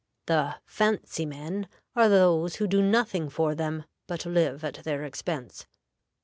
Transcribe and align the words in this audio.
The 0.25 0.55
"fancy 0.65 1.27
men" 1.27 1.67
are 1.95 2.09
those 2.09 2.55
who 2.55 2.65
do 2.65 2.81
nothing 2.81 3.29
for 3.29 3.53
them, 3.53 3.85
but 4.07 4.25
live 4.25 4.63
at 4.63 4.81
their 4.83 5.03
expense. 5.03 5.67